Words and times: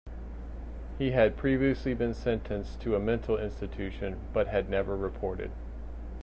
He 0.97 1.11
had 1.11 1.37
previously 1.37 1.93
been 1.93 2.15
sentenced 2.15 2.81
to 2.81 2.95
a 2.95 2.99
mental 2.99 3.37
institution 3.37 4.19
but 4.33 4.47
had 4.47 4.67
never 4.67 4.97
reported. 4.97 5.51